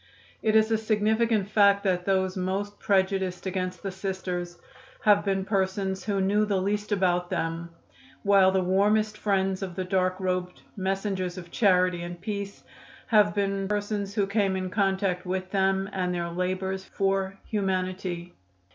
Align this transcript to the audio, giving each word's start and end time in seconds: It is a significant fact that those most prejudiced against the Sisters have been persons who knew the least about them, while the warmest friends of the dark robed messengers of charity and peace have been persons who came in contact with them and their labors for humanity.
It 0.41 0.55
is 0.55 0.71
a 0.71 0.79
significant 0.79 1.47
fact 1.47 1.83
that 1.83 2.05
those 2.05 2.35
most 2.35 2.79
prejudiced 2.79 3.45
against 3.45 3.83
the 3.83 3.91
Sisters 3.91 4.57
have 5.03 5.23
been 5.23 5.45
persons 5.45 6.03
who 6.05 6.19
knew 6.19 6.43
the 6.43 6.59
least 6.59 6.91
about 6.91 7.29
them, 7.29 7.69
while 8.23 8.49
the 8.49 8.63
warmest 8.63 9.15
friends 9.15 9.61
of 9.61 9.75
the 9.75 9.83
dark 9.83 10.19
robed 10.19 10.63
messengers 10.75 11.37
of 11.37 11.51
charity 11.51 12.01
and 12.01 12.19
peace 12.19 12.63
have 13.09 13.35
been 13.35 13.67
persons 13.67 14.15
who 14.15 14.25
came 14.25 14.55
in 14.55 14.71
contact 14.71 15.23
with 15.23 15.51
them 15.51 15.87
and 15.93 16.15
their 16.15 16.29
labors 16.31 16.83
for 16.83 17.37
humanity. 17.45 18.33